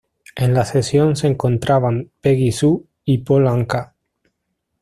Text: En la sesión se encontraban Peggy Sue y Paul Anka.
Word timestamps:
En 0.35 0.55
la 0.55 0.65
sesión 0.65 1.15
se 1.15 1.27
encontraban 1.27 2.09
Peggy 2.21 2.51
Sue 2.51 2.85
y 3.05 3.19
Paul 3.19 3.47
Anka. 3.47 3.93